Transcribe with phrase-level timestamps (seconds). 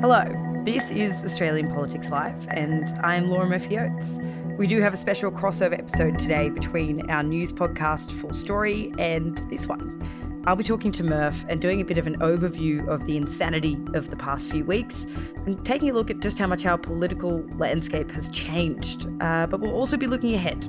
[0.00, 0.24] Hello,
[0.64, 4.18] this is Australian Politics Live, and I'm Laura Murphy Oates.
[4.56, 9.36] We do have a special crossover episode today between our news podcast Full Story and
[9.50, 10.42] this one.
[10.46, 13.78] I'll be talking to Murph and doing a bit of an overview of the insanity
[13.92, 15.06] of the past few weeks
[15.44, 19.06] and taking a look at just how much our political landscape has changed.
[19.20, 20.62] Uh, but we'll also be looking ahead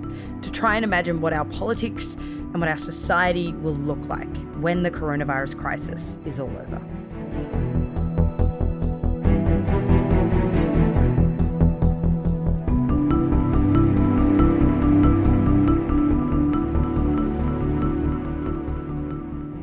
[0.44, 4.84] to try and imagine what our politics and what our society will look like when
[4.84, 7.71] the coronavirus crisis is all over.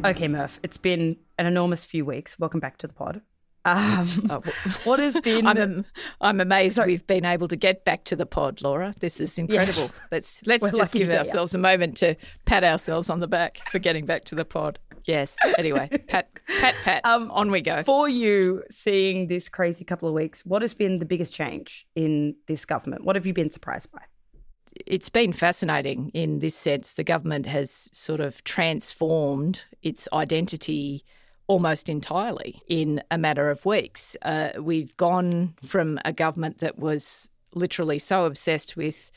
[0.05, 2.39] Okay, Murph, it's been an enormous few weeks.
[2.39, 3.21] Welcome back to the pod.
[3.65, 4.43] Um, oh,
[4.85, 5.47] what has been?
[5.47, 5.85] I'm,
[6.21, 6.93] I'm amazed Sorry.
[6.93, 8.95] we've been able to get back to the pod, Laura.
[9.01, 9.83] This is incredible.
[9.83, 10.01] Yes.
[10.13, 13.79] Let's let's We're just give ourselves a moment to pat ourselves on the back for
[13.81, 14.79] getting back to the pod.
[15.05, 15.35] Yes.
[15.59, 17.05] Anyway, pat pat pat.
[17.05, 17.83] Um, on we go.
[17.83, 22.37] For you, seeing this crazy couple of weeks, what has been the biggest change in
[22.47, 23.05] this government?
[23.05, 24.03] What have you been surprised by?
[24.87, 26.93] It's been fascinating in this sense.
[26.93, 31.05] The government has sort of transformed its identity
[31.47, 34.17] almost entirely in a matter of weeks.
[34.23, 39.11] Uh, we've gone from a government that was literally so obsessed with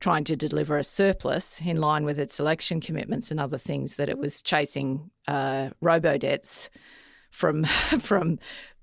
[0.00, 4.08] trying to deliver a surplus in line with its election commitments and other things that
[4.08, 6.70] it was chasing uh, robo debts
[7.30, 7.64] from
[8.00, 8.38] from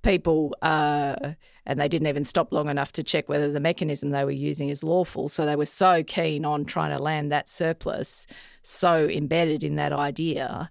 [0.06, 1.34] people, uh,
[1.66, 4.70] and they didn't even stop long enough to check whether the mechanism they were using
[4.70, 5.28] is lawful.
[5.28, 8.28] So they were so keen on trying to land that surplus,
[8.64, 10.70] so embedded in that idea,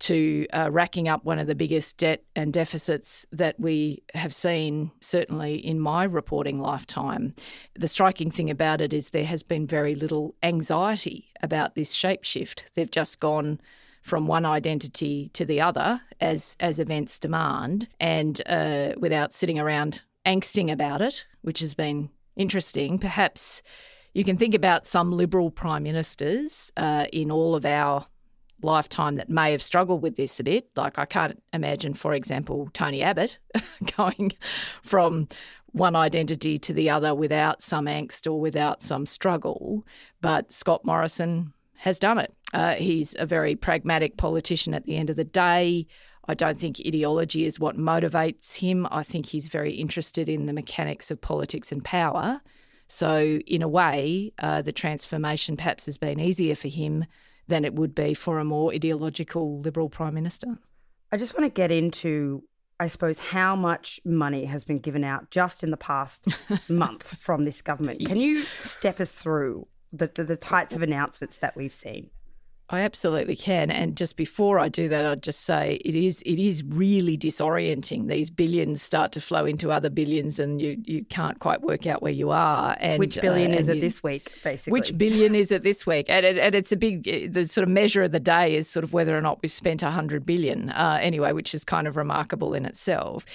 [0.00, 4.90] to uh, racking up one of the biggest debt and deficits that we have seen,
[5.00, 7.34] certainly in my reporting lifetime.
[7.74, 12.64] The striking thing about it is there has been very little anxiety about this shapeshift.
[12.74, 13.60] They've just gone
[14.04, 20.02] from one identity to the other as as events demand, and uh, without sitting around
[20.26, 22.98] angsting about it, which has been interesting.
[22.98, 23.62] Perhaps
[24.12, 28.06] you can think about some Liberal prime ministers uh, in all of our
[28.62, 30.68] lifetime that may have struggled with this a bit.
[30.76, 33.38] Like I can't imagine, for example, Tony Abbott
[33.96, 34.32] going
[34.82, 35.28] from
[35.72, 39.84] one identity to the other without some angst or without some struggle.
[40.20, 41.53] But Scott Morrison
[41.84, 42.34] has done it.
[42.54, 45.86] Uh, he's a very pragmatic politician at the end of the day.
[46.26, 48.88] I don't think ideology is what motivates him.
[48.90, 52.40] I think he's very interested in the mechanics of politics and power.
[52.88, 57.04] So, in a way, uh, the transformation perhaps has been easier for him
[57.48, 60.58] than it would be for a more ideological Liberal Prime Minister.
[61.12, 62.44] I just want to get into,
[62.80, 66.28] I suppose, how much money has been given out just in the past
[66.70, 68.06] month from this government.
[68.06, 69.66] Can you step us through
[69.96, 72.10] the, the, the types of announcements that we've seen?
[72.70, 73.70] I absolutely can.
[73.70, 78.08] And just before I do that, I'd just say it is it is really disorienting.
[78.08, 82.00] These billions start to flow into other billions, and you, you can't quite work out
[82.00, 82.74] where you are.
[82.80, 84.72] And which billion uh, is it you, this week, basically?
[84.72, 86.06] Which billion is it this week?
[86.08, 88.82] And, it, and it's a big the sort of measure of the day is sort
[88.82, 90.70] of whether or not we've spent a hundred billion.
[90.70, 93.26] Uh, anyway, which is kind of remarkable in itself.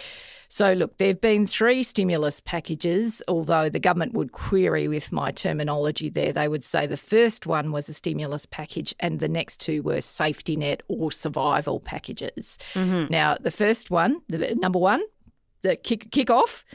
[0.52, 5.30] So, look, there have been three stimulus packages, although the government would query with my
[5.30, 6.34] terminology there.
[6.34, 10.02] They would say the first one was a stimulus package and the next two were
[10.02, 12.58] safety net or survival packages.
[12.74, 13.12] Mm-hmm.
[13.12, 15.04] Now, the first one, the number one,
[15.62, 16.66] the kick, kick off.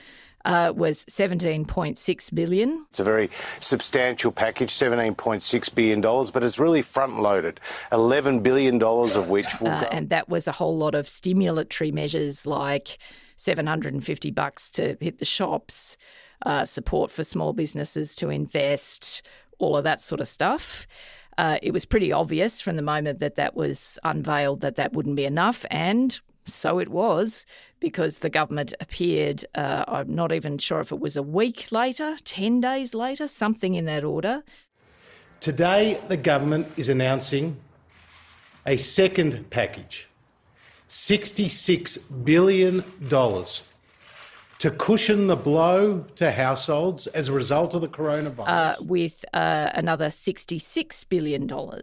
[0.47, 2.85] Uh, was 17.6 billion.
[2.91, 3.31] It's a very
[3.61, 7.61] substantial package, 17.6 billion dollars, but it's really front loaded.
[7.91, 9.87] 11 billion dollars of which will uh, go.
[9.87, 12.99] And that was a whole lot of stimulatory measures like
[13.37, 15.97] 750 bucks to hit the shops,
[16.47, 19.23] uh, support for small businesses to invest,
[19.59, 20.87] all of that sort of stuff.
[21.37, 25.17] Uh, it was pretty obvious from the moment that that was unveiled that that wouldn't
[25.17, 27.47] be enough, and So it was,
[27.81, 32.17] because the government appeared, uh, I'm not even sure if it was a week later,
[32.25, 34.43] 10 days later, something in that order.
[35.41, 37.57] Today, the government is announcing
[38.67, 40.09] a second package
[40.95, 42.85] $66 billion
[44.61, 48.47] to cushion the blow to households as a result of the coronavirus.
[48.47, 51.53] Uh, with uh, another $66 billion.
[51.53, 51.81] Uh,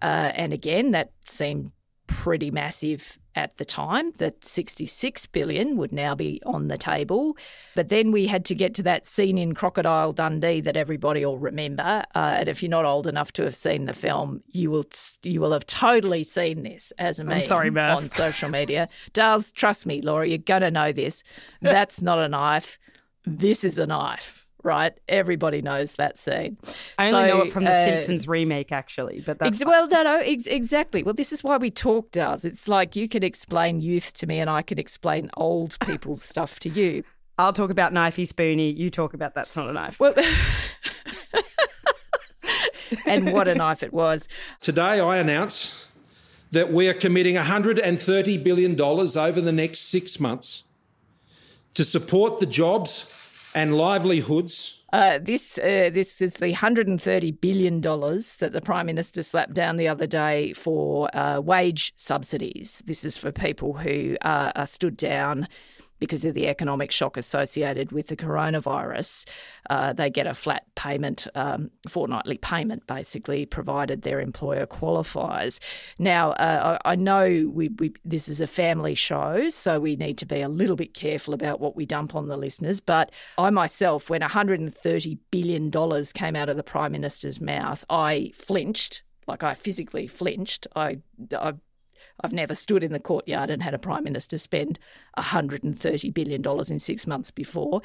[0.00, 1.72] and again, that seemed
[2.06, 7.36] pretty massive at the time that 66 billion would now be on the table.
[7.74, 11.38] But then we had to get to that scene in crocodile dundee that everybody will
[11.38, 12.04] remember.
[12.14, 14.86] Uh, and if you're not old enough to have seen the film you will
[15.22, 18.88] you will have totally seen this as a meme sorry, on social media.
[19.12, 21.22] Dales, trust me laura you're going to know this.
[21.60, 22.78] That's not a knife.
[23.26, 24.92] This is a knife right?
[25.08, 26.56] Everybody knows that scene.
[26.98, 29.22] I only so, know it from the uh, Simpsons remake, actually.
[29.24, 31.02] But that's ex- well, no, no, ex- exactly.
[31.02, 34.38] Well, this is why we talk, does it's like you can explain youth to me,
[34.38, 37.04] and I can explain old people's stuff to you.
[37.38, 38.70] I'll talk about knifey spoony.
[38.70, 40.00] You talk about that's not a knife.
[40.00, 40.14] Well.
[43.06, 44.26] and what a knife it was.
[44.60, 45.86] Today, I announce
[46.52, 50.64] that we are committing $130 billion over the next six months
[51.74, 53.12] to support the jobs
[53.56, 54.82] and livelihoods.
[54.92, 59.78] Uh, this uh, this is the 130 billion dollars that the prime minister slapped down
[59.78, 62.82] the other day for uh, wage subsidies.
[62.84, 65.48] This is for people who are stood down
[65.98, 69.26] because of the economic shock associated with the coronavirus.
[69.70, 75.60] Uh, they get a flat payment, um, fortnightly payment, basically, provided their employer qualifies.
[75.98, 80.26] Now, uh, I, know we, we, this is a family show, so we need to
[80.26, 82.80] be a little bit careful about what we dump on the listeners.
[82.80, 85.70] But I myself, when $130 billion
[86.14, 90.66] came out of the Prime Minister's mouth, I flinched like I physically flinched.
[90.76, 90.98] I,
[91.36, 91.54] I
[92.22, 94.78] I've never stood in the courtyard and had a Prime Minister spend
[95.18, 97.82] $130 billion in six months before.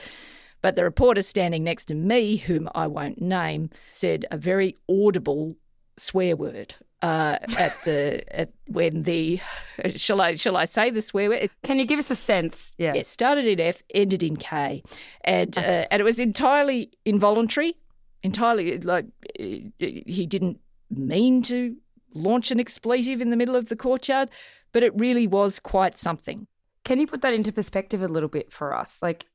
[0.61, 5.55] But the reporter standing next to me, whom I won't name, said a very audible
[5.97, 9.39] swear word uh, at the at when the
[9.95, 11.49] shall I shall I say the swear word?
[11.63, 12.73] Can you give us a sense?
[12.77, 14.83] Yeah, it started in F, ended in K,
[15.23, 17.75] and uh, and it was entirely involuntary,
[18.23, 19.05] entirely like
[19.37, 21.75] he didn't mean to
[22.13, 24.29] launch an expletive in the middle of the courtyard,
[24.71, 26.47] but it really was quite something.
[26.83, 29.01] Can you put that into perspective a little bit for us?
[29.01, 29.25] Like,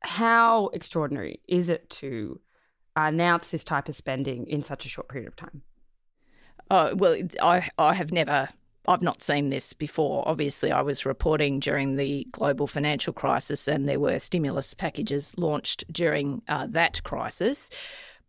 [0.00, 2.40] how extraordinary is it to
[2.96, 5.62] announce this type of spending in such a short period of time?
[6.70, 8.48] Oh, well, I, I have never,
[8.86, 10.26] I've not seen this before.
[10.28, 15.84] Obviously, I was reporting during the global financial crisis, and there were stimulus packages launched
[15.92, 17.70] during uh, that crisis.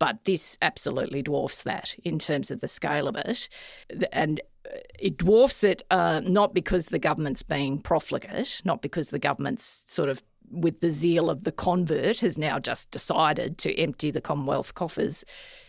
[0.02, 3.48] But this absolutely dwarfs that in terms of the scale of it.
[4.10, 9.20] And uh, it dwarfs it uh, not because the government's being profligate, not because the
[9.20, 14.10] government's sort of with the zeal of the convert has now just decided to empty
[14.10, 15.24] the Commonwealth coffers.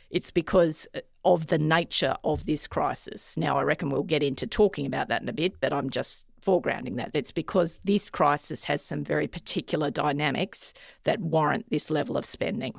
[0.10, 3.38] It's because uh, of the nature of this crisis.
[3.38, 6.26] Now, I reckon we'll get into talking about that in a bit, but I'm just
[6.44, 7.12] foregrounding that.
[7.14, 12.74] It's because this crisis has some very particular dynamics that warrant this level of spending.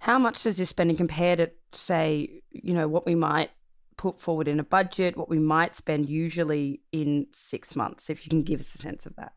[0.00, 3.50] How much does this spending compare to, say, you know, what we might
[3.96, 8.08] put forward in a budget, what we might spend usually in six months?
[8.08, 9.32] If you can give us a sense of that.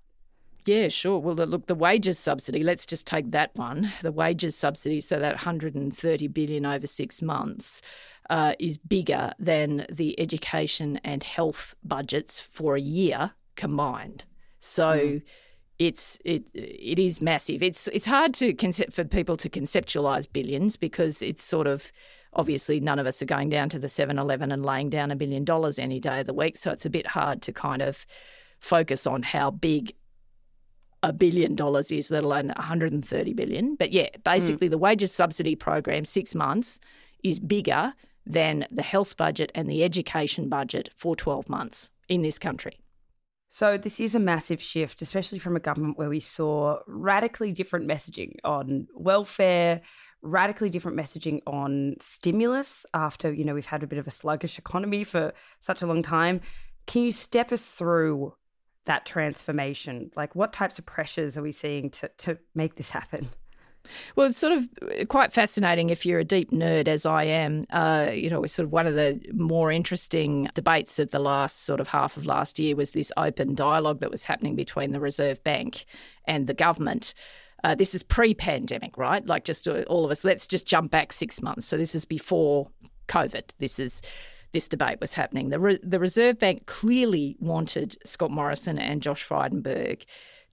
[0.65, 1.19] Yeah, sure.
[1.19, 2.63] Well, look, the wages subsidy.
[2.63, 3.91] Let's just take that one.
[4.01, 7.81] The wages subsidy, so that 130 billion over six months,
[8.29, 14.23] uh, is bigger than the education and health budgets for a year combined.
[14.61, 14.83] So.
[14.83, 15.21] Mm
[15.79, 17.63] it's it it is massive.
[17.63, 21.91] It's it's hard to concept for people to conceptualize billions because it's sort of
[22.33, 25.43] obviously none of us are going down to the 7-Eleven and laying down a billion
[25.43, 28.05] dollars any day of the week, so it's a bit hard to kind of
[28.59, 29.93] focus on how big
[31.03, 33.75] a billion dollars is, let alone 130 billion.
[33.75, 34.71] But yeah, basically mm.
[34.71, 36.79] the wages subsidy program 6 months
[37.23, 37.93] is bigger
[38.25, 42.79] than the health budget and the education budget for 12 months in this country.
[43.55, 47.87] So, this is a massive shift, especially from a government where we saw radically different
[47.87, 49.81] messaging on welfare,
[50.23, 54.57] radically different messaging on stimulus after, you know, we've had a bit of a sluggish
[54.57, 56.41] economy for such a long time.
[56.87, 58.33] Can you step us through
[58.85, 60.09] that transformation?
[60.15, 63.29] Like, what types of pressures are we seeing to, to make this happen?
[64.15, 67.65] Well, it's sort of uh, quite fascinating if you're a deep nerd, as I am.
[67.69, 71.65] Uh, you know, it's sort of one of the more interesting debates of the last
[71.65, 74.99] sort of half of last year was this open dialogue that was happening between the
[74.99, 75.85] Reserve Bank
[76.25, 77.13] and the government.
[77.63, 79.25] Uh, this is pre-pandemic, right?
[79.25, 80.23] Like just uh, all of us.
[80.23, 81.65] Let's just jump back six months.
[81.65, 82.69] So this is before
[83.07, 83.51] COVID.
[83.59, 84.01] This is
[84.53, 85.49] this debate was happening.
[85.49, 90.05] The, Re- the Reserve Bank clearly wanted Scott Morrison and Josh Frydenberg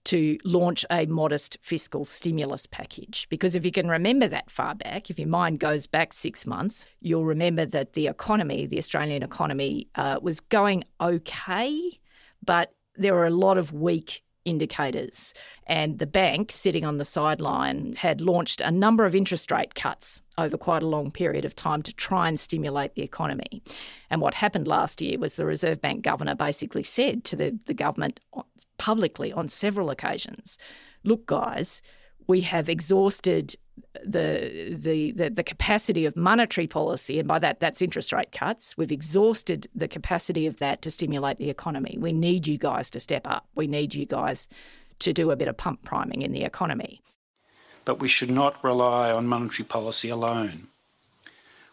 [0.05, 3.27] to launch a modest fiscal stimulus package.
[3.29, 6.87] Because if you can remember that far back, if your mind goes back six months,
[7.01, 11.99] you'll remember that the economy, the Australian economy, uh, was going okay,
[12.43, 15.33] but there were a lot of weak indicators.
[15.67, 20.21] And the bank, sitting on the sideline, had launched a number of interest rate cuts
[20.37, 23.61] over quite a long period of time to try and stimulate the economy.
[24.09, 27.73] And what happened last year was the Reserve Bank governor basically said to the, the
[27.73, 28.19] government
[28.89, 30.57] publicly on several occasions
[31.03, 31.81] look, guys,
[32.27, 33.55] we have exhausted
[34.05, 38.77] the, the, the the capacity of monetary policy, and by that that's interest rate cuts.
[38.77, 41.97] We've exhausted the capacity of that to stimulate the economy.
[41.99, 43.47] We need you guys to step up.
[43.55, 44.47] We need you guys
[44.99, 47.01] to do a bit of pump priming in the economy.
[47.85, 50.67] But we should not rely on monetary policy alone.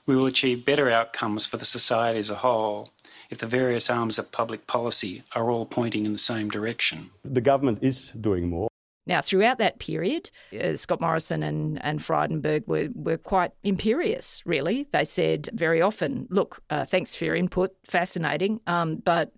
[0.07, 2.91] We will achieve better outcomes for the society as a whole
[3.31, 7.11] if the various arms of public policy are all pointing in the same direction.
[7.25, 8.69] The government is doing more.
[9.07, 14.87] Now, throughout that period, uh, Scott Morrison and, and Frydenberg were, were quite imperious, really.
[14.93, 19.33] They said very often, look, uh, thanks for your input, fascinating, um, but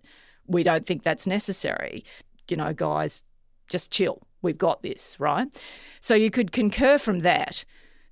[0.45, 2.03] we don't think that's necessary.
[2.49, 3.23] You know, guys,
[3.69, 4.21] just chill.
[4.41, 5.47] We've got this, right?
[6.01, 7.63] So you could concur from that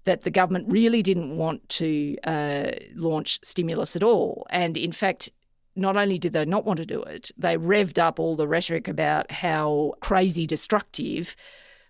[0.05, 4.47] that the government really didn't want to uh, launch stimulus at all.
[4.49, 5.29] And in fact,
[5.79, 8.87] not only did they not want to do it, they revved up all the rhetoric
[8.87, 11.35] about how crazy destructive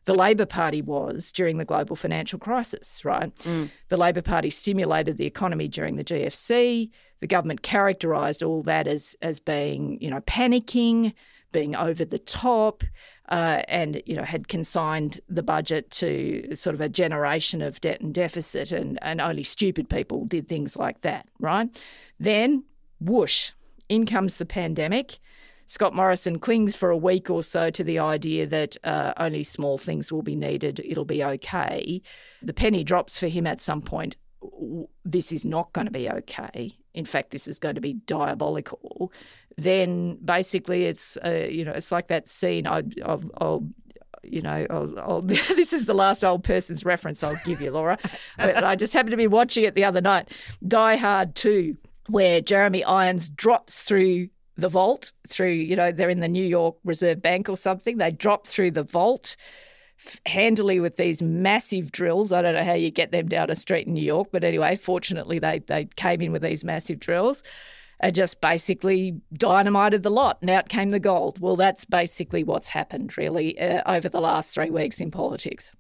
[0.06, 3.36] the Labor Party was during the global financial crisis, right?
[3.40, 3.70] Mm.
[3.90, 6.90] The Labor Party stimulated the economy during the GFC.
[7.20, 11.14] The government characterised all that as as being, you know, panicking,
[11.52, 12.84] being over the top,
[13.30, 18.02] uh, and you know had consigned the budget to sort of a generation of debt
[18.02, 21.70] and deficit, and and only stupid people did things like that, right?
[22.20, 22.64] Then
[23.00, 23.52] whoosh,
[23.90, 25.20] in comes the pandemic.
[25.70, 29.78] Scott Morrison clings for a week or so to the idea that uh, only small
[29.78, 32.02] things will be needed, it'll be okay.
[32.42, 34.16] The penny drops for him at some point.
[35.06, 36.76] This is not going to be okay.
[36.96, 39.14] In fact, this is going to be diabolical.
[39.58, 42.66] Then basically, it's uh, you know it's like that scene.
[42.66, 43.68] I, I'll, I'll
[44.24, 48.00] you know, I'll, I'll, this is the last old person's reference I'll give you, Laura.
[48.38, 50.30] but I just happened to be watching it the other night.
[50.68, 51.78] Die Hard 2
[52.10, 56.76] where Jeremy Irons drops through the vault through, you know, they're in the New York
[56.84, 57.98] Reserve Bank or something.
[57.98, 59.36] They drop through the vault
[60.26, 62.32] handily with these massive drills.
[62.32, 64.76] I don't know how you get them down a street in New York, but anyway,
[64.76, 67.44] fortunately they they came in with these massive drills
[68.00, 70.38] and just basically dynamited the lot.
[70.42, 71.40] And out came the gold.
[71.40, 75.72] Well, that's basically what's happened really uh, over the last three weeks in politics.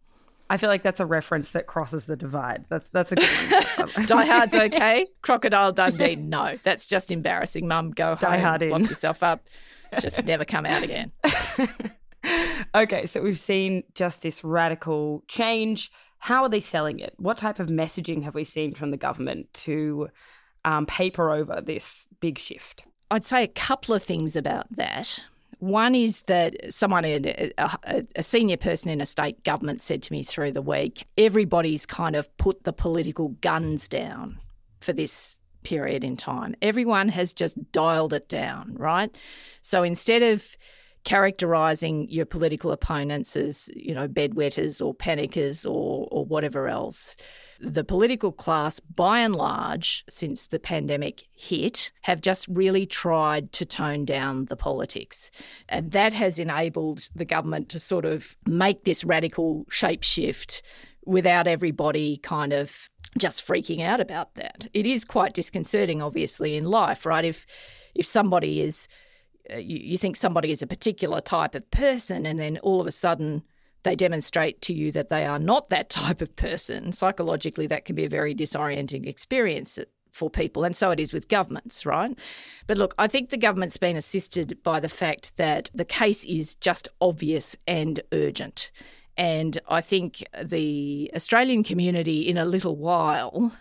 [0.49, 2.65] I feel like that's a reference that crosses the divide.
[2.69, 3.65] That's that's a good
[3.95, 4.05] one.
[4.05, 5.05] Die Hard's okay.
[5.21, 6.57] Crocodile Dundee, no.
[6.63, 7.67] That's just embarrassing.
[7.67, 8.69] Mum, go Die home, Hard in.
[8.71, 9.43] lock yourself up.
[9.99, 11.11] Just never come out again.
[12.75, 15.91] okay, so we've seen just this radical change.
[16.19, 17.13] How are they selling it?
[17.17, 20.09] What type of messaging have we seen from the government to
[20.65, 22.83] um, paper over this big shift?
[23.11, 25.21] I'd say a couple of things about that.
[25.59, 27.51] One is that someone, a,
[28.15, 32.15] a, senior person in a state government, said to me through the week everybody's kind
[32.15, 34.39] of put the political guns down
[34.79, 36.55] for this period in time.
[36.61, 39.13] Everyone has just dialed it down, right?
[39.61, 40.45] So instead of
[41.03, 47.15] characterizing your political opponents as, you know, bedwetters or panickers or, or whatever else,
[47.61, 53.65] the political class, by and large, since the pandemic hit, have just really tried to
[53.65, 55.29] tone down the politics.
[55.67, 60.61] And that has enabled the government to sort of make this radical shapeshift
[61.05, 64.69] without everybody kind of just freaking out about that.
[64.73, 67.25] It is quite disconcerting, obviously, in life, right?
[67.25, 67.45] If
[67.95, 68.87] if somebody is,
[69.51, 72.87] uh, you, you think somebody is a particular type of person, and then all of
[72.87, 73.43] a sudden
[73.83, 77.95] they demonstrate to you that they are not that type of person, psychologically, that can
[77.95, 79.79] be a very disorienting experience
[80.11, 80.63] for people.
[80.63, 82.17] And so it is with governments, right?
[82.67, 86.55] But look, I think the government's been assisted by the fact that the case is
[86.55, 88.71] just obvious and urgent.
[89.17, 93.51] And I think the Australian community in a little while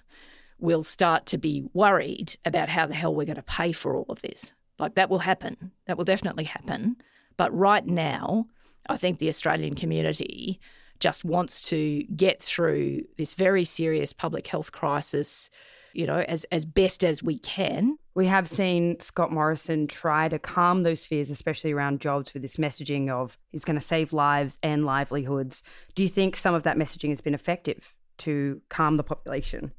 [0.59, 4.07] will start to be worried about how the hell we're going to pay for all
[4.09, 4.53] of this.
[4.79, 5.73] Like that will happen.
[5.87, 6.97] That will definitely happen.
[7.37, 8.47] But right now,
[8.89, 10.61] I think the Australian community
[11.01, 15.49] just wants to get through this very serious public health crisis,
[15.93, 17.99] you know, as, as best as we can.
[18.15, 22.57] We have seen Scott Morrison try to calm those fears, especially around jobs, with this
[22.57, 25.63] messaging of he's going to save lives and livelihoods.
[25.95, 29.73] Do you think some of that messaging has been effective to calm the population?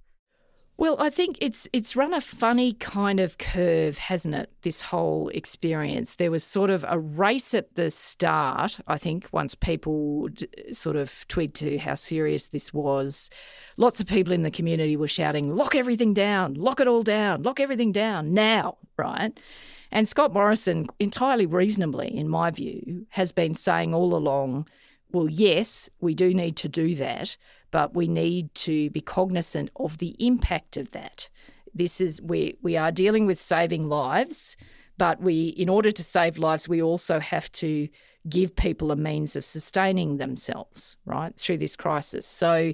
[0.79, 4.49] Well, I think it's it's run a funny kind of curve, hasn't it?
[4.61, 6.15] This whole experience.
[6.15, 8.79] There was sort of a race at the start.
[8.87, 13.29] I think once people uh, sort of twigged to how serious this was,
[13.75, 16.53] lots of people in the community were shouting, "Lock everything down!
[16.53, 17.43] Lock it all down!
[17.43, 19.37] Lock everything down now!" Right?
[19.91, 24.65] And Scott Morrison, entirely reasonably, in my view, has been saying all along
[25.11, 27.35] well, yes, we do need to do that,
[27.71, 31.29] but we need to be cognizant of the impact of that.
[31.73, 34.57] This is we we are dealing with saving lives,
[34.97, 37.87] but we in order to save lives, we also have to
[38.27, 42.27] give people a means of sustaining themselves, right, through this crisis.
[42.27, 42.73] So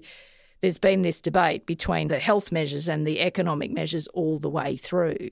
[0.66, 4.76] there's been this debate between the health measures and the economic measures all the way
[4.76, 5.30] through.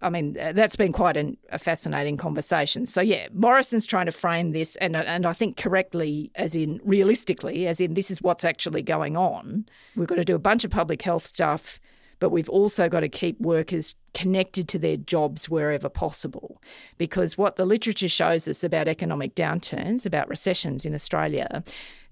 [0.00, 2.86] I mean, uh, that's been quite an, a fascinating conversation.
[2.86, 6.80] So, yeah, Morrison's trying to frame this, and, uh, and I think correctly, as in
[6.84, 9.66] realistically, as in this is what's actually going on.
[9.96, 11.80] We've got to do a bunch of public health stuff
[12.18, 16.62] but we've also got to keep workers connected to their jobs wherever possible.
[16.96, 21.62] Because what the literature shows us about economic downturns, about recessions in Australia,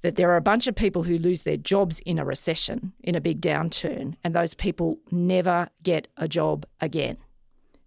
[0.05, 3.15] that there are a bunch of people who lose their jobs in a recession, in
[3.15, 7.17] a big downturn, and those people never get a job again.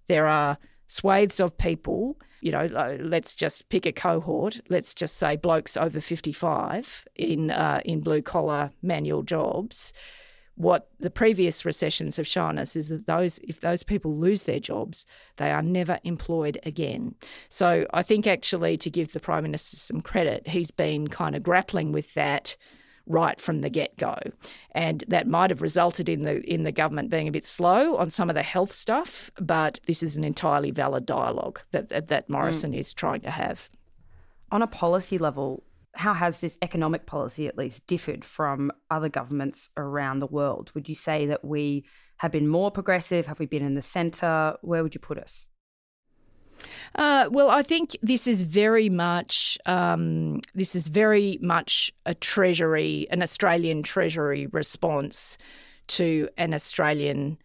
[0.08, 0.58] There are
[0.88, 4.62] swathes of people, you know, let's just pick a cohort.
[4.68, 9.94] Let's just say blokes over 55 in, uh, in blue collar manual jobs
[10.58, 14.60] what the previous recessions have shown us is that those if those people lose their
[14.60, 15.06] jobs,
[15.38, 17.14] they are never employed again.
[17.48, 21.44] So I think actually to give the Prime Minister some credit, he's been kind of
[21.44, 22.58] grappling with that
[23.06, 24.18] right from the get-go.
[24.72, 28.10] And that might have resulted in the in the government being a bit slow on
[28.10, 32.30] some of the health stuff, but this is an entirely valid dialogue that that, that
[32.30, 32.80] Morrison mm.
[32.80, 33.70] is trying to have.
[34.52, 35.64] On a policy level,
[35.98, 40.72] how has this economic policy at least differed from other governments around the world?
[40.76, 41.86] Would you say that we
[42.18, 43.26] have been more progressive?
[43.26, 44.56] Have we been in the centre?
[44.62, 45.48] Where would you put us?
[46.96, 53.08] Uh, well, I think this is very much um, this is very much a treasury,
[53.12, 55.38] an Australian treasury response
[55.88, 57.38] to an Australian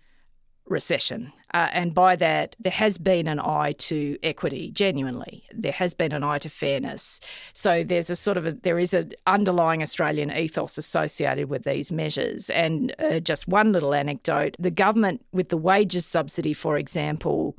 [0.67, 1.33] recession.
[1.55, 5.45] Uh, and by that, there has been an eye to equity, genuinely.
[5.53, 7.21] There has been an eye to fairness.
[7.53, 11.93] So there's a sort of a, there is an underlying Australian ethos associated with these
[11.93, 12.49] measures.
[12.51, 17.57] And uh, just one little anecdote: the government, with the wages subsidy, for example,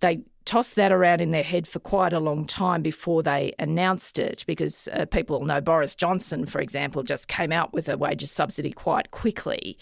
[0.00, 4.18] they tossed that around in their head for quite a long time before they announced
[4.18, 8.30] it because uh, people know Boris Johnson, for example, just came out with a wages
[8.30, 9.76] subsidy quite quickly.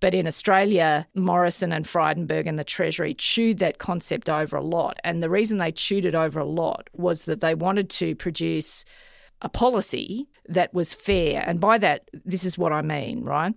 [0.00, 4.98] But in Australia, Morrison and Frydenberg and the Treasury chewed that concept over a lot.
[5.04, 8.84] And the reason they chewed it over a lot was that they wanted to produce
[9.42, 11.42] a policy that was fair.
[11.46, 13.54] And by that, this is what I mean, right?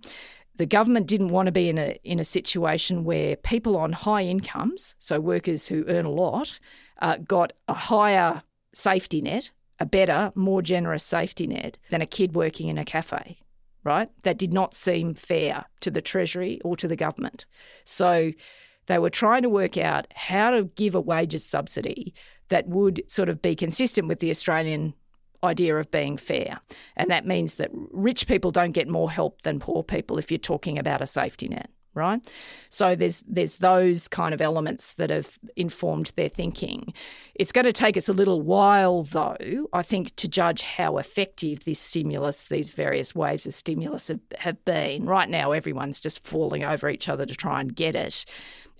[0.56, 4.22] The government didn't want to be in a in a situation where people on high
[4.22, 6.58] incomes, so workers who earn a lot,
[7.00, 8.42] uh, got a higher
[8.74, 13.38] safety net, a better, more generous safety net than a kid working in a cafe
[13.84, 14.10] right?
[14.24, 17.46] That did not seem fair to the Treasury or to the government.
[17.84, 18.32] So
[18.86, 22.14] they were trying to work out how to give a wages subsidy
[22.48, 24.94] that would sort of be consistent with the Australian
[25.44, 26.60] idea of being fair.
[26.96, 30.38] And that means that rich people don't get more help than poor people if you're
[30.38, 32.22] talking about a safety net right?
[32.70, 36.94] So there's there's those kind of elements that have informed their thinking.
[37.34, 41.64] It's going to take us a little while, though, I think, to judge how effective
[41.64, 45.04] this stimulus, these various waves of stimulus have, have been.
[45.04, 48.24] Right now, everyone's just falling over each other to try and get it.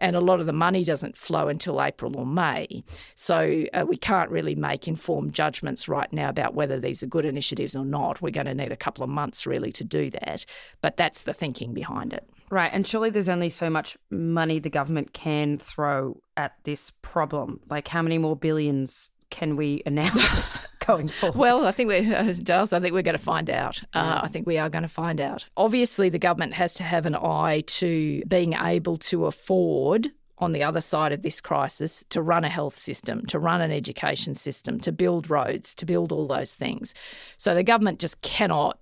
[0.00, 2.85] And a lot of the money doesn't flow until April or May.
[3.16, 7.24] So uh, we can't really make informed judgments right now about whether these are good
[7.24, 8.22] initiatives or not.
[8.22, 10.46] We're going to need a couple of months really to do that.
[10.81, 12.28] But that's the thinking behind it.
[12.50, 12.70] Right.
[12.72, 17.61] And surely there's only so much money the government can throw at this problem.
[17.68, 21.38] Like, how many more billions can we announce going forward?
[21.38, 23.82] Well, I think we're, uh, Dales, I think we're going to find out.
[23.94, 25.46] Uh, I think we are going to find out.
[25.56, 30.62] Obviously, the government has to have an eye to being able to afford on the
[30.62, 34.78] other side of this crisis to run a health system, to run an education system,
[34.80, 36.94] to build roads, to build all those things.
[37.37, 38.78] So the government just cannot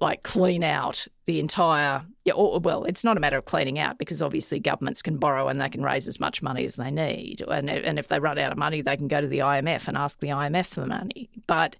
[0.00, 3.98] like clean out the entire yeah or, well it's not a matter of cleaning out
[3.98, 7.42] because obviously governments can borrow and they can raise as much money as they need.
[7.46, 9.96] And and if they run out of money they can go to the IMF and
[9.96, 11.30] ask the IMF for the money.
[11.46, 11.76] But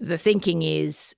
[0.00, 1.14] the thinking is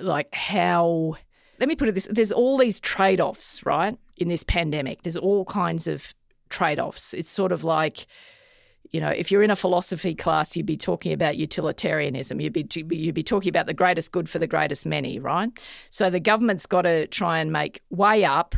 [0.00, 1.16] like how
[1.58, 5.02] let me put it this there's all these trade-offs right in this pandemic.
[5.02, 6.14] There's all kinds of
[6.48, 7.14] trade-offs.
[7.14, 8.06] It's sort of like
[8.90, 12.40] you know, if you're in a philosophy class, you'd be talking about utilitarianism.
[12.40, 15.50] You'd be you'd be talking about the greatest good for the greatest many, right?
[15.90, 18.56] So the government's got to try and make way up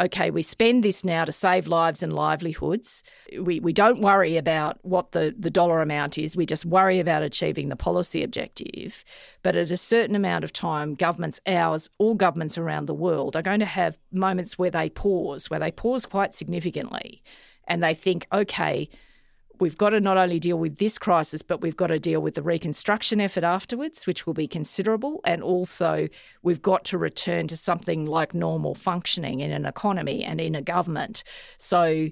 [0.00, 3.02] okay, we spend this now to save lives and livelihoods.
[3.38, 7.22] We, we don't worry about what the, the dollar amount is, we just worry about
[7.22, 9.04] achieving the policy objective.
[9.42, 13.42] But at a certain amount of time, governments, ours, all governments around the world, are
[13.42, 17.22] going to have moments where they pause, where they pause quite significantly
[17.68, 18.88] and they think, okay,
[19.62, 22.34] we've got to not only deal with this crisis, but we've got to deal with
[22.34, 25.20] the reconstruction effort afterwards, which will be considerable.
[25.24, 26.08] And also,
[26.42, 30.62] we've got to return to something like normal functioning in an economy and in a
[30.62, 31.22] government.
[31.58, 32.08] So,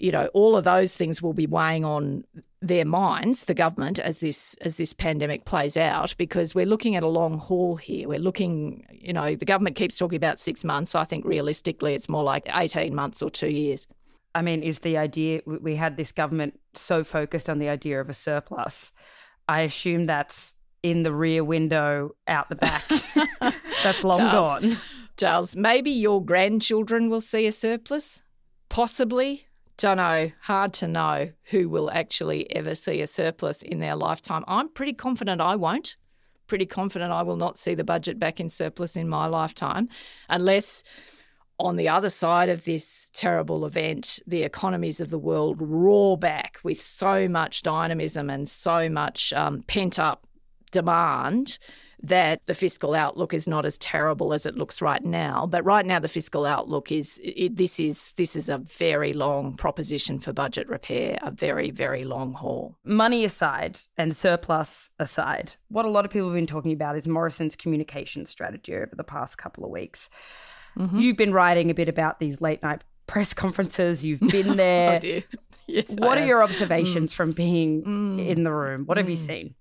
[0.00, 2.24] you know, all of those things will be weighing on
[2.60, 7.04] their minds, the government, as this as this pandemic plays out, because we're looking at
[7.04, 8.08] a long haul here.
[8.08, 10.96] We're looking, you know, the government keeps talking about six months.
[10.96, 13.86] I think realistically, it's more like eighteen months or two years.
[14.34, 18.08] I mean, is the idea we had this government so focused on the idea of
[18.08, 18.92] a surplus?
[19.48, 22.84] I assume that's in the rear window out the back.
[23.82, 24.78] that's long Charles, gone.
[25.16, 28.22] Charles, maybe your grandchildren will see a surplus.
[28.68, 29.46] Possibly.
[29.76, 30.30] Don't know.
[30.42, 34.44] Hard to know who will actually ever see a surplus in their lifetime.
[34.46, 35.96] I'm pretty confident I won't.
[36.48, 39.88] Pretty confident I will not see the budget back in surplus in my lifetime
[40.28, 40.82] unless
[41.58, 46.58] on the other side of this terrible event, the economies of the world roar back
[46.62, 50.26] with so much dynamism and so much um, pent up
[50.70, 51.58] demand
[52.00, 55.46] that the fiscal outlook is not as terrible as it looks right now.
[55.46, 59.56] But right now, the fiscal outlook is it, this is this is a very long
[59.56, 62.76] proposition for budget repair, a very very long haul.
[62.84, 67.08] Money aside and surplus aside, what a lot of people have been talking about is
[67.08, 70.08] Morrison's communication strategy over the past couple of weeks.
[70.76, 70.98] Mm-hmm.
[70.98, 74.04] You've been writing a bit about these late night press conferences.
[74.04, 75.00] You've been there.
[75.02, 75.20] oh
[75.66, 77.16] yes, what are your observations mm.
[77.16, 78.26] from being mm.
[78.26, 78.84] in the room?
[78.84, 79.10] What have mm.
[79.10, 79.54] you seen?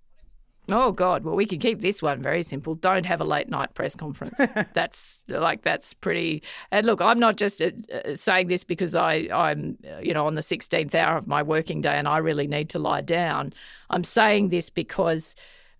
[0.70, 1.24] Oh God!
[1.24, 2.76] Well, we can keep this one very simple.
[2.76, 4.38] Don't have a late night press conference.
[4.74, 6.43] that's like that's pretty.
[6.72, 10.28] And look, I'm not just uh, uh, saying this because I I'm uh, you know
[10.28, 13.54] on the 16th hour of my working day and I really need to lie down.
[13.89, 15.36] I'm saying this because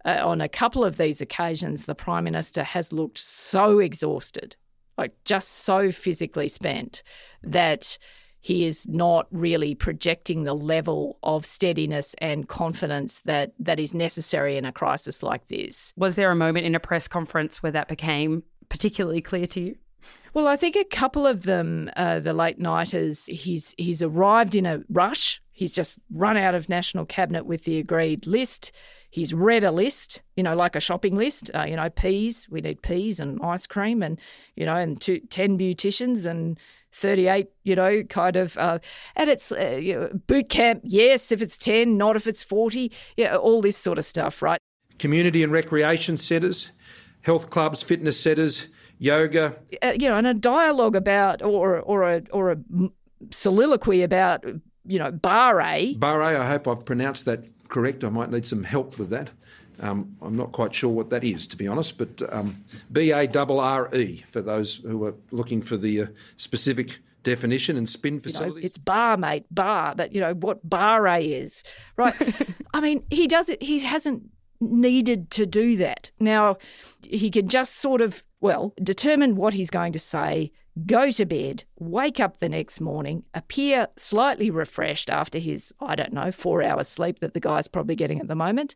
[0.06, 4.56] uh, on a couple of these occasions, the prime minister has looked so exhausted
[4.98, 7.04] like just so physically spent
[7.44, 7.98] that
[8.40, 14.58] he is not really projecting the level of steadiness and confidence that that is necessary
[14.58, 15.92] in a crisis like this.
[15.98, 19.76] Was there a moment in a press conference where that became particularly clear to you?
[20.34, 24.66] Well, I think a couple of them, uh, the late nighters, he's he's arrived in
[24.66, 25.42] a rush.
[25.52, 28.72] He's just run out of national cabinet with the agreed list.
[29.10, 31.50] He's read a list, you know, like a shopping list.
[31.56, 32.48] Uh, you know, peas.
[32.50, 34.20] We need peas and ice cream, and
[34.56, 36.60] you know, and two, ten beauticians and
[36.98, 38.80] 38, you know, kind of, uh,
[39.16, 42.92] and it's uh, you know, boot camp, yes, if it's 10, not if it's 40,
[43.16, 44.60] yeah, all this sort of stuff, right?
[44.98, 46.72] Community and recreation centres,
[47.22, 49.58] health clubs, fitness centres, yoga.
[49.84, 52.58] Uh, you know, and a dialogue about, or, or, a, or a
[53.30, 54.44] soliloquy about,
[54.86, 55.94] you know, Bar-A.
[55.96, 58.04] Bar-A, I hope I've pronounced that correct.
[58.04, 59.30] I might need some help with that.
[59.80, 63.28] Um, I'm not quite sure what that is, to be honest, but um, B A
[63.28, 68.20] R R E for those who are looking for the uh, specific definition and spin
[68.20, 68.56] facilities.
[68.56, 71.64] You know, it's bar, mate, bar, but you know what Bar-A is,
[71.98, 72.16] right?
[72.74, 73.62] I mean, he does it.
[73.62, 74.24] He hasn't
[74.60, 76.10] needed to do that.
[76.20, 76.58] Now,
[77.04, 80.52] he can just sort of well determine what he's going to say,
[80.86, 86.14] go to bed, wake up the next morning, appear slightly refreshed after his, I don't
[86.14, 88.76] know, four hours sleep that the guy's probably getting at the moment,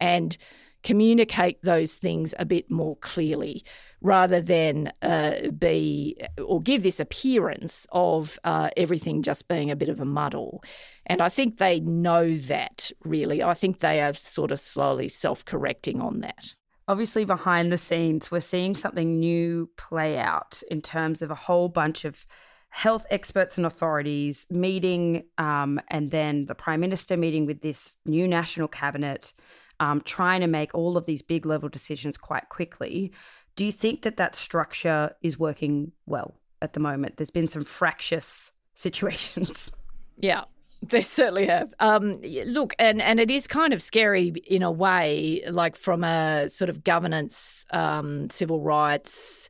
[0.00, 0.36] and
[0.82, 3.64] communicate those things a bit more clearly
[4.00, 9.88] rather than uh, be or give this appearance of uh, everything just being a bit
[9.88, 10.62] of a muddle.
[11.06, 13.42] And I think they know that really.
[13.42, 16.54] I think they are sort of slowly self correcting on that
[16.88, 21.68] obviously behind the scenes, we're seeing something new play out in terms of a whole
[21.68, 22.26] bunch of
[22.70, 28.26] health experts and authorities meeting, um, and then the prime minister meeting with this new
[28.26, 29.34] national cabinet,
[29.78, 33.12] um, trying to make all of these big level decisions quite quickly.
[33.56, 37.18] Do you think that that structure is working well at the moment?
[37.18, 39.70] There's been some fractious situations.
[40.16, 40.44] Yeah,
[40.82, 41.72] they certainly have.
[41.78, 46.48] Um, look, and, and it is kind of scary in a way, like from a
[46.48, 49.48] sort of governance, um, civil rights,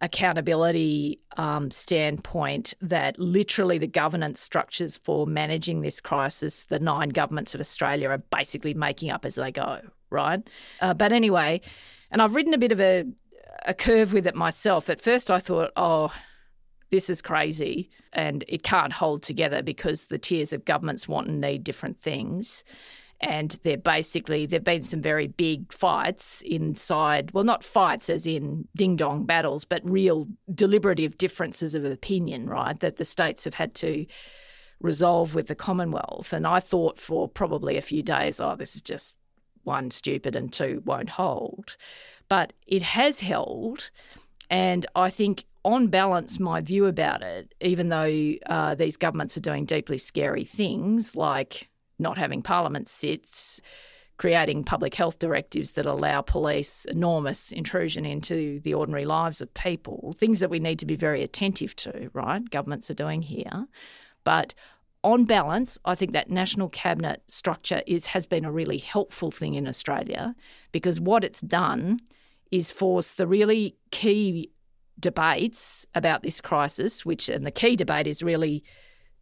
[0.00, 7.54] accountability um, standpoint, that literally the governance structures for managing this crisis, the nine governments
[7.54, 10.48] of Australia are basically making up as they go, right?
[10.80, 11.60] Uh, but anyway,
[12.10, 13.04] and I've ridden a bit of a,
[13.66, 14.88] a curve with it myself.
[14.88, 16.12] At first, I thought, oh,
[16.90, 21.40] this is crazy and it can't hold together because the tiers of governments want and
[21.40, 22.64] need different things.
[23.20, 28.66] and they're basically there've been some very big fights inside well not fights as in
[28.76, 33.74] ding dong battles but real deliberative differences of opinion right that the states have had
[33.74, 34.06] to
[34.80, 38.82] resolve with the commonwealth and i thought for probably a few days oh this is
[38.82, 39.16] just
[39.64, 41.76] one stupid and two won't hold
[42.28, 43.90] but it has held
[44.48, 49.40] and i think on balance, my view about it, even though uh, these governments are
[49.40, 51.68] doing deeply scary things like
[51.98, 53.60] not having parliament sits,
[54.18, 60.14] creating public health directives that allow police enormous intrusion into the ordinary lives of people,
[60.18, 62.50] things that we need to be very attentive to, right?
[62.50, 63.66] Governments are doing here.
[64.24, 64.54] But
[65.04, 69.54] on balance, I think that national cabinet structure is has been a really helpful thing
[69.54, 70.34] in Australia
[70.72, 72.00] because what it's done
[72.50, 74.50] is force the really key
[74.98, 78.64] debates about this crisis, which and the key debate is really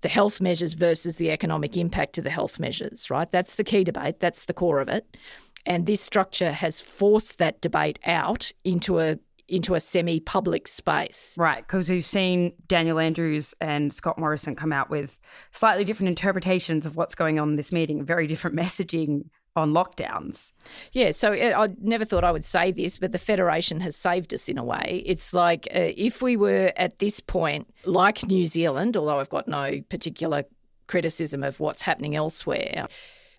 [0.03, 3.31] the health measures versus the economic impact of the health measures, right?
[3.31, 5.17] That's the key debate, that's the core of it.
[5.65, 11.35] And this structure has forced that debate out into a into a semi-public space.
[11.39, 15.21] Right, because we've seen Daniel Andrews and Scott Morrison come out with
[15.53, 20.53] slightly different interpretations of what's going on in this meeting, very different messaging on lockdowns.
[20.93, 24.35] Yeah, so it, I never thought I would say this, but the Federation has saved
[24.35, 25.03] us in a way.
[25.07, 29.49] It's like uh, if we were at this point, like New Zealand, although I've got
[29.49, 30.45] no particular
[30.87, 32.89] criticism of what's happening elsewhere.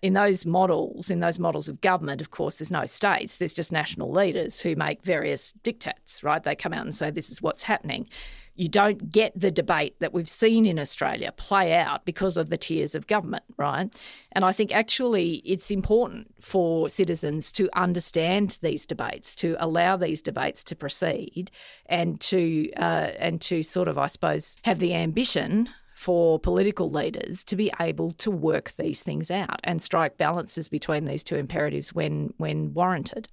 [0.00, 3.72] In those models, in those models of government, of course, there's no states, there's just
[3.72, 6.42] national leaders who make various dictates, right?
[6.42, 8.08] They come out and say, this is what's happening
[8.58, 12.56] you don't get the debate that we've seen in Australia play out because of the
[12.56, 13.94] tiers of government, right?
[14.32, 20.20] And I think actually it's important for citizens to understand these debates, to allow these
[20.20, 21.52] debates to proceed,
[21.86, 27.44] and to uh, and to sort of, I suppose, have the ambition for political leaders
[27.44, 31.92] to be able to work these things out and strike balances between these two imperatives
[31.92, 33.28] when when warranted.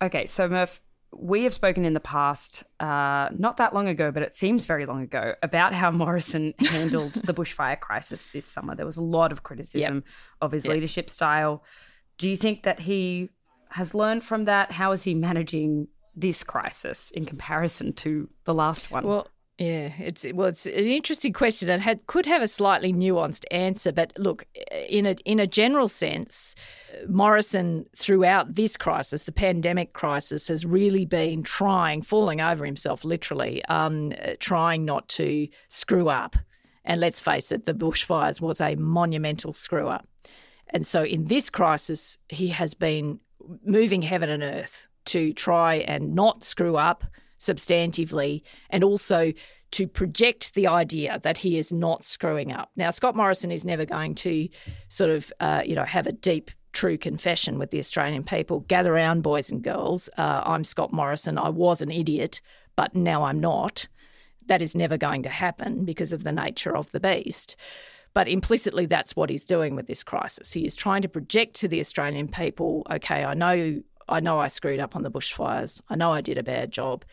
[0.00, 0.80] Okay, so Murph,
[1.12, 4.86] we have spoken in the past, uh, not that long ago, but it seems very
[4.86, 8.74] long ago, about how Morrison handled the bushfire crisis this summer.
[8.74, 10.04] There was a lot of criticism yep.
[10.40, 10.74] of his yep.
[10.74, 11.64] leadership style.
[12.18, 13.30] Do you think that he
[13.70, 14.72] has learned from that?
[14.72, 19.04] How is he managing this crisis in comparison to the last one?
[19.04, 23.44] Well, yeah, it's well, it's an interesting question and had could have a slightly nuanced
[23.50, 23.90] answer.
[23.90, 24.46] But look,
[24.88, 26.54] in a in a general sense,
[27.08, 33.64] Morrison throughout this crisis, the pandemic crisis, has really been trying, falling over himself literally,
[33.64, 36.36] um, trying not to screw up.
[36.84, 40.06] And let's face it, the bushfires was a monumental screw up.
[40.70, 43.18] And so in this crisis, he has been
[43.64, 47.04] moving heaven and earth to try and not screw up
[47.38, 49.32] substantively and also
[49.70, 52.70] to project the idea that he is not screwing up.
[52.76, 54.48] Now, Scott Morrison is never going to
[54.88, 58.60] sort of, uh, you know, have a deep, true confession with the Australian people.
[58.60, 60.08] Gather round, boys and girls.
[60.16, 61.38] Uh, I'm Scott Morrison.
[61.38, 62.40] I was an idiot,
[62.76, 63.88] but now I'm not.
[64.46, 67.56] That is never going to happen because of the nature of the beast.
[68.14, 70.52] But implicitly, that's what he's doing with this crisis.
[70.52, 74.48] He is trying to project to the Australian people, okay, I know, I know I
[74.48, 75.82] screwed up on the bushfires.
[75.90, 77.04] I know I did a bad job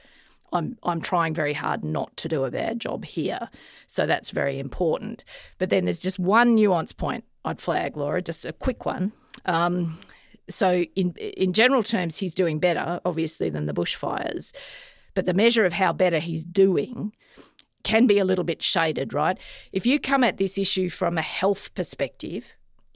[0.54, 3.50] I'm I'm trying very hard not to do a bad job here.
[3.88, 5.24] So that's very important.
[5.58, 9.12] But then there's just one nuance point I'd flag, Laura, just a quick one.
[9.46, 10.00] Um,
[10.50, 14.54] so in in general terms, he's doing better, obviously, than the bushfires.
[15.14, 17.14] But the measure of how better he's doing
[17.84, 19.38] can be a little bit shaded, right?
[19.72, 22.46] If you come at this issue from a health perspective,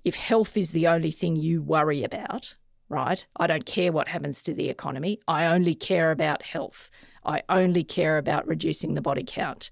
[0.03, 2.55] if health is the only thing you worry about,
[2.89, 3.25] right?
[3.37, 5.19] I don't care what happens to the economy.
[5.27, 6.89] I only care about health.
[7.25, 9.69] I only care about reducing the body count,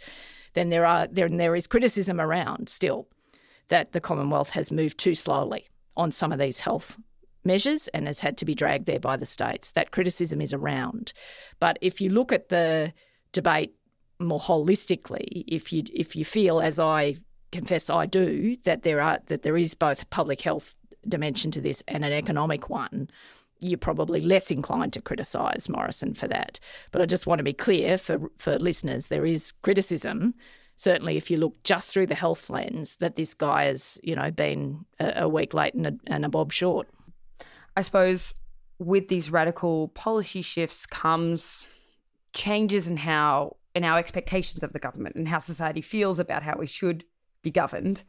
[0.54, 3.08] then there are there there is criticism around still
[3.70, 6.98] that the Commonwealth has moved too slowly on some of these health
[7.44, 9.72] measures and has had to be dragged there by the states.
[9.72, 11.14] That criticism is around.
[11.60, 12.94] But if you look at the
[13.32, 13.74] debate
[14.20, 17.18] more holistically, if you if you feel as I
[17.52, 20.76] confess I do that there are that there is both public health
[21.08, 23.10] dimension to this and an economic one,
[23.60, 26.60] you're probably less inclined to criticise Morrison for that.
[26.92, 30.34] But I just want to be clear for, for listeners there is criticism.
[30.76, 34.30] Certainly, if you look just through the health lens, that this guy has, you know,
[34.30, 36.88] been a, a week late and a, and a bob short.
[37.76, 38.34] I suppose
[38.80, 41.68] with these radical policy shifts comes
[42.34, 46.56] changes in how in our expectations of the government and how society feels about how
[46.58, 47.04] we should
[47.42, 48.04] be governed.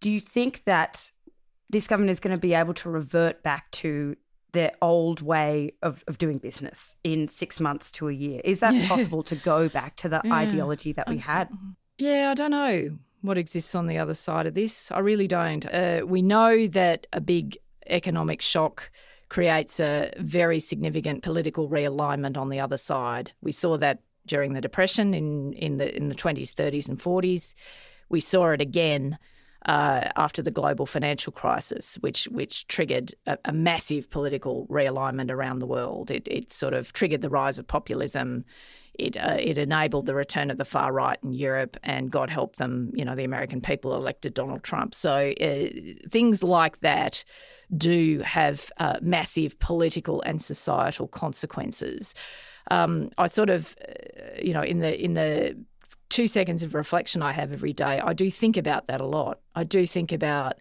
[0.00, 1.10] Do you think that
[1.70, 4.16] this government is going to be able to revert back to
[4.52, 8.40] their old way of, of doing business in six months to a year?
[8.44, 8.88] Is that yeah.
[8.88, 10.34] possible to go back to the yeah.
[10.34, 11.48] ideology that we had?
[11.98, 14.90] Yeah, I don't know what exists on the other side of this.
[14.90, 15.66] I really don't.
[15.66, 18.90] Uh, we know that a big economic shock
[19.28, 23.32] creates a very significant political realignment on the other side.
[23.42, 27.54] We saw that during the Depression in, in the in the 20s, 30s, and 40s.
[28.08, 29.18] We saw it again
[29.68, 35.58] uh, after the global financial crisis, which which triggered a, a, massive political realignment around
[35.58, 36.10] the world.
[36.10, 38.46] It, it sort of triggered the rise of populism.
[38.94, 42.56] It uh, it enabled the return of the far right in Europe, and God help
[42.56, 44.94] them, you know, the American people elected Donald Trump.
[44.94, 45.68] So uh,
[46.08, 47.22] things like that
[47.76, 52.14] do have uh, massive political and societal consequences.
[52.70, 55.62] Um, I sort of, uh, you know, in the in the
[56.08, 59.40] two seconds of reflection I have every day, I do think about that a lot.
[59.54, 60.54] I do think about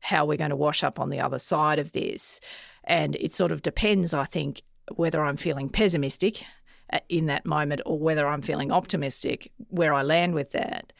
[0.00, 2.40] how we're going to wash up on the other side of this.
[2.84, 4.62] And it sort of depends, I think,
[4.96, 6.44] whether I'm feeling pessimistic
[6.92, 10.92] uh, in that moment or whether I'm feeling optimistic where I land with that.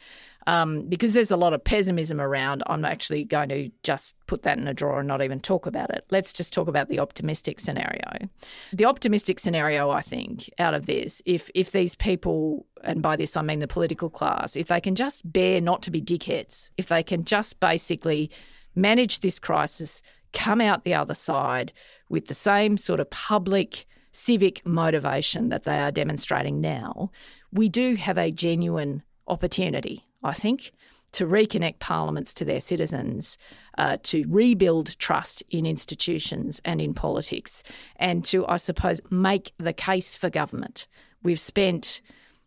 [0.47, 4.59] Um, because there's a lot of pessimism around, I'm actually going to just put that
[4.59, 6.05] in a drawer and not even talk about it.
[6.11, 8.29] Let's just talk about the optimistic scenario.
[8.71, 13.35] The optimistic scenario, I think, out of this, if if these people, and by this
[13.35, 16.87] I mean the political class, if they can just bear not to be dickheads, if
[16.87, 18.29] they can just basically
[18.75, 20.01] manage this crisis,
[20.33, 21.73] come out the other side
[22.09, 27.11] with the same sort of public civic motivation that they are demonstrating now,
[27.51, 30.71] we do have a genuine opportunity I think,
[31.13, 33.37] to reconnect parliaments to their citizens,
[33.77, 37.63] uh, to rebuild trust in institutions and in politics,
[37.95, 40.87] and to, I suppose, make the case for government.
[41.23, 42.01] We've spent,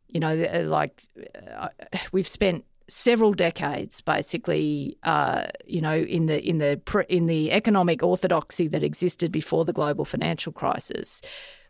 [0.08, 1.02] you know, uh, like,
[1.56, 1.68] uh,
[2.12, 8.02] we've spent several decades, basically, uh, you know, in the in the in the economic
[8.02, 11.22] orthodoxy that existed before the global financial crisis,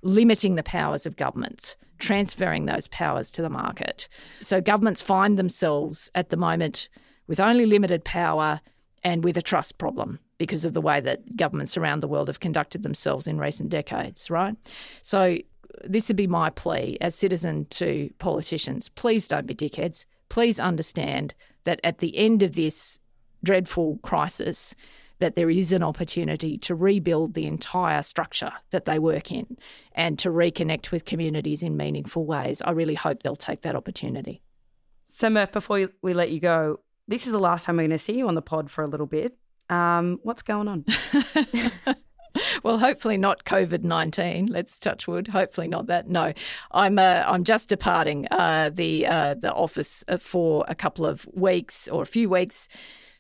[0.02, 4.08] limiting the powers of government, transferring those powers to the market.
[4.40, 6.88] So governments find themselves at the moment
[7.26, 8.60] with only limited power
[9.04, 12.40] and with a trust problem because of the way that governments around the world have
[12.40, 14.56] conducted themselves in recent decades, right?
[15.02, 15.38] So
[15.84, 18.88] this would be my plea as citizen to politicians.
[18.88, 20.04] Please don't be dickheads.
[20.28, 21.34] Please understand
[21.64, 22.98] that at the end of this
[23.44, 24.74] dreadful crisis,
[25.18, 29.56] that there is an opportunity to rebuild the entire structure that they work in
[29.92, 32.62] and to reconnect with communities in meaningful ways.
[32.62, 34.42] I really hope they'll take that opportunity.
[35.08, 37.98] So, Murph, before we let you go, this is the last time we're going to
[37.98, 39.36] see you on the pod for a little bit.
[39.70, 40.84] Um, what's going on?
[42.62, 44.46] well, hopefully not COVID nineteen.
[44.46, 45.28] Let's touch wood.
[45.28, 46.08] Hopefully not that.
[46.08, 46.32] No,
[46.70, 51.88] I'm uh, I'm just departing uh, the uh, the office for a couple of weeks
[51.88, 52.68] or a few weeks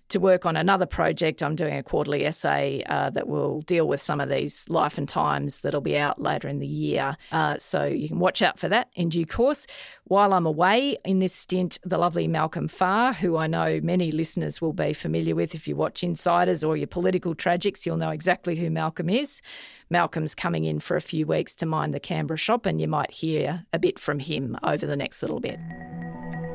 [0.08, 1.42] to work on another project.
[1.42, 5.08] I'm doing a quarterly essay uh, that will deal with some of these life and
[5.08, 7.16] times that'll be out later in the year.
[7.30, 9.66] Uh, so you can watch out for that in due course.
[10.04, 14.60] While I'm away in this stint, the lovely Malcolm Farr, who I know many listeners
[14.60, 18.56] will be familiar with if you watch Insiders or your political tragics, you'll know exactly
[18.56, 19.42] who Malcolm is.
[19.90, 23.10] Malcolm's coming in for a few weeks to mind the Canberra shop, and you might
[23.10, 25.58] hear a bit from him over the next little bit.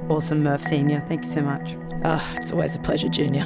[0.10, 1.04] Awesome, Murph Senior.
[1.08, 1.76] Thank you so much.
[2.04, 3.46] Uh, it's always a pleasure, Junior.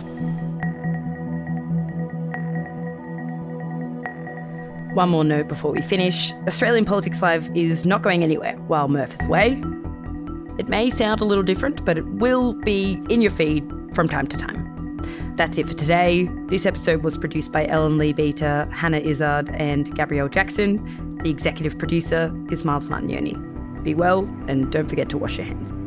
[4.94, 9.14] One more note before we finish Australian Politics Live is not going anywhere while Murph
[9.14, 9.62] is away.
[10.58, 14.26] It may sound a little different, but it will be in your feed from time
[14.26, 14.66] to time.
[15.36, 16.28] That's it for today.
[16.48, 21.20] This episode was produced by Ellen Leabeater, Hannah Izzard, and Gabrielle Jackson.
[21.22, 23.84] The executive producer is Miles Martignoni.
[23.84, 25.87] Be well, and don't forget to wash your hands.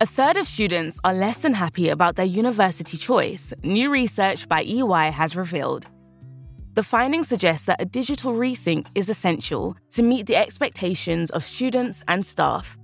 [0.00, 4.64] A third of students are less than happy about their university choice, new research by
[4.64, 5.86] EY has revealed.
[6.74, 12.02] The findings suggest that a digital rethink is essential to meet the expectations of students
[12.08, 12.76] and staff.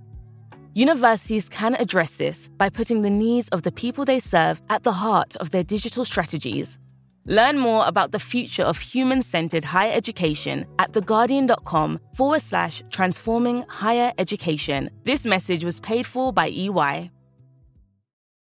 [0.73, 4.93] Universities can address this by putting the needs of the people they serve at the
[4.93, 6.79] heart of their digital strategies.
[7.25, 13.63] Learn more about the future of human centered higher education at theguardian.com forward slash transforming
[13.67, 14.89] higher education.
[15.03, 17.11] This message was paid for by EY.